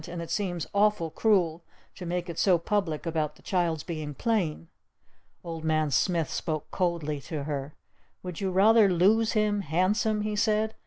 "And 0.07 0.19
it 0.19 0.31
seems 0.31 0.65
awful 0.73 1.11
cruel 1.11 1.63
to 1.93 2.07
make 2.07 2.27
it 2.27 2.39
so 2.39 2.57
public 2.57 3.05
about 3.05 3.35
the 3.35 3.43
child's 3.43 3.83
being 3.83 4.15
plain!" 4.15 4.67
Old 5.43 5.63
Man 5.63 5.91
Smith 5.91 6.31
spoke 6.31 6.71
coldly 6.71 7.21
to 7.21 7.43
her. 7.43 7.75
"Would 8.23 8.41
you 8.41 8.49
rather 8.49 8.89
lose 8.91 9.33
him 9.33 9.61
handsome," 9.61 10.21
he 10.21 10.35
said. 10.35 10.73